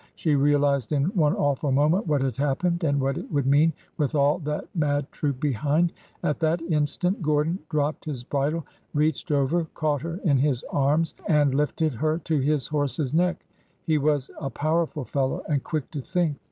She 0.15 0.33
realized 0.33 0.93
in 0.93 1.05
one 1.15 1.35
awful 1.35 1.71
moment 1.71 2.07
what 2.07 2.21
had 2.23 2.35
happened, 2.35 2.83
and 2.83 2.99
what 2.99 3.19
it 3.19 3.31
would 3.31 3.45
mean 3.45 3.71
with 3.97 4.15
all 4.15 4.39
that 4.39 4.67
mad 4.73 5.05
troop 5.11 5.39
behind. 5.39 5.93
At 6.23 6.39
that 6.39 6.59
instant, 6.63 7.21
Gordon 7.21 7.59
dropped 7.69 8.05
his 8.05 8.23
bridle, 8.23 8.65
reached 8.95 9.29
over, 9.31 9.65
caught 9.75 10.01
her 10.01 10.15
in 10.23 10.39
his 10.39 10.63
arms, 10.71 11.13
and 11.27 11.53
lifted 11.53 11.93
her 11.93 12.17
to 12.17 12.39
his 12.39 12.65
horse's 12.65 13.13
neck. 13.13 13.45
He 13.83 13.99
was 13.99 14.31
a 14.39 14.49
powerful 14.49 15.05
fellow 15.05 15.43
and 15.47 15.63
quick 15.63 15.91
to 15.91 16.01
think. 16.01 16.37